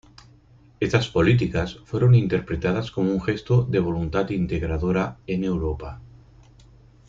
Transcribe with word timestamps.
Estas 0.79 1.09
políticas 1.09 1.77
fueron 1.85 2.15
interpretadas 2.15 2.89
como 2.89 3.11
un 3.11 3.21
gesto 3.21 3.65
de 3.69 3.77
voluntad 3.79 4.27
integradora 4.31 5.19
en 5.27 5.43
Europa. 5.43 6.01